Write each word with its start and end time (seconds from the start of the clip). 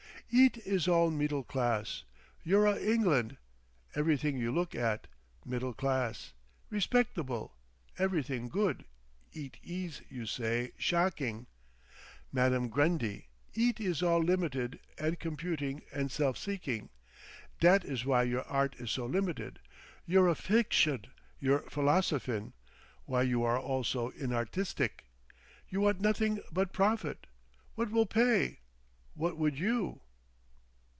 "Eet 0.33 0.59
is 0.59 0.87
all 0.87 1.11
middle 1.11 1.43
class, 1.43 2.03
youra 2.45 2.81
England. 2.81 3.35
Everything 3.95 4.37
you 4.37 4.49
look 4.49 4.73
at, 4.73 5.07
middle 5.45 5.73
class. 5.73 6.31
Respectable! 6.69 7.57
Everything 7.99 8.47
good—eet 8.47 9.57
is, 9.61 10.01
you 10.07 10.25
say, 10.25 10.71
shocking. 10.77 11.47
Madame 12.31 12.69
Grundy! 12.69 13.27
Eet 13.55 13.81
is 13.81 14.01
all 14.01 14.23
limited 14.23 14.79
and 14.97 15.19
computing 15.19 15.81
and 15.91 16.09
self 16.09 16.37
seeking. 16.37 16.87
Dat 17.59 17.83
is 17.83 18.05
why 18.05 18.23
your 18.23 18.45
art 18.47 18.77
is 18.79 18.89
so 18.89 19.05
limited, 19.05 19.59
youra 20.07 20.37
fiction, 20.37 21.07
your 21.41 21.59
philosophin, 21.69 22.53
why 23.03 23.21
you 23.23 23.43
are 23.43 23.59
all 23.59 23.83
so 23.83 24.11
inartistic. 24.11 25.03
You 25.67 25.81
want 25.81 25.99
nothing 25.99 26.39
but 26.53 26.71
profit! 26.71 27.27
What 27.75 27.91
will 27.91 28.05
pay! 28.05 28.61
What 29.13 29.35
would 29.35 29.59
you?"... 29.59 29.99